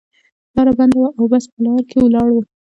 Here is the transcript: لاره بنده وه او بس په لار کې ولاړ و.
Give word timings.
لاره 0.55 0.73
بنده 0.79 0.97
وه 1.01 1.09
او 1.19 1.25
بس 1.31 1.43
په 1.53 1.59
لار 1.67 1.81
کې 1.89 1.97
ولاړ 2.01 2.27
و. 2.31 2.37